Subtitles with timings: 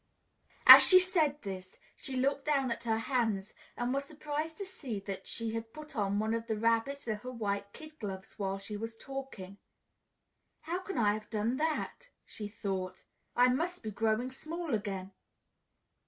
[0.65, 4.99] As she said this, she looked down at her hands and was surprised to see
[5.01, 8.75] that she had put on one of the Rabbit's little white kid gloves while she
[8.75, 9.59] was talking.
[10.61, 13.05] "How can I have done that?" she thought.
[13.35, 15.11] "I must be growing small again."